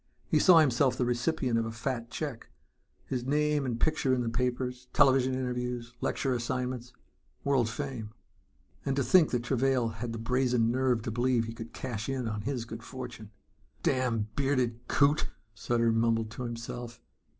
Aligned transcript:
He 0.25 0.39
saw 0.39 0.57
himself 0.57 0.97
the 0.97 1.05
recipient 1.05 1.59
of 1.59 1.65
a 1.67 1.71
fat 1.71 2.09
check, 2.09 2.49
his 3.05 3.23
name 3.23 3.67
and 3.67 3.79
picture 3.79 4.15
in 4.15 4.23
the 4.23 4.29
papers, 4.29 4.87
television 4.93 5.35
interviews, 5.35 5.93
lecture 6.01 6.33
assignments, 6.33 6.91
world 7.43 7.69
fame... 7.69 8.09
And 8.83 8.95
to 8.95 9.03
think 9.03 9.29
that 9.29 9.43
Travail 9.43 9.89
had 9.89 10.11
the 10.11 10.17
brazen 10.17 10.71
nerve 10.71 11.03
to 11.03 11.11
believe 11.11 11.45
he 11.45 11.53
could 11.53 11.71
cash 11.71 12.09
in 12.09 12.27
on 12.27 12.41
his 12.41 12.65
good 12.65 12.81
fortune! 12.81 13.29
"Damned 13.83 14.35
bearded 14.35 14.87
coot!" 14.87 15.27
Sutter 15.53 15.91
mumbled 15.91 16.31
to 16.31 16.45
himself. 16.45 16.99